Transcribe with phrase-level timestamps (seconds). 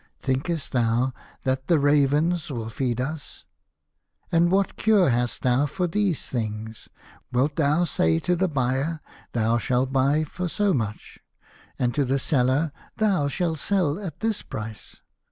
[0.19, 1.13] Thinkest thou
[1.43, 3.45] that the ravens will feed us?
[4.31, 6.89] And what cure hast thou for these things?
[7.31, 8.99] Wilt thou say to the buyer,'
[9.33, 11.19] Thou shalt buy for so much,'
[11.77, 15.01] and to the seller,' Thou shalt sell at this price